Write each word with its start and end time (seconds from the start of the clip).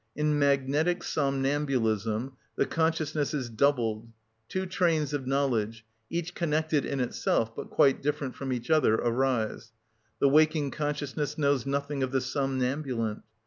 In 0.15 0.39
magnetic 0.39 1.03
somnambulism 1.03 2.35
the 2.55 2.65
consciousness 2.65 3.35
is 3.35 3.51
doubled: 3.51 4.09
two 4.49 4.65
trains 4.65 5.13
of 5.13 5.27
knowledge, 5.27 5.85
each 6.09 6.33
connected 6.33 6.85
in 6.87 6.99
itself, 6.99 7.55
but 7.55 7.69
quite 7.69 8.01
different 8.01 8.33
from 8.33 8.51
each 8.51 8.71
other, 8.71 8.95
arise; 8.95 9.73
the 10.17 10.27
waking 10.27 10.71
consciousness 10.71 11.37
knows 11.37 11.67
nothing 11.67 12.01
of 12.01 12.11
the 12.11 12.19
somnambulent. 12.21 13.21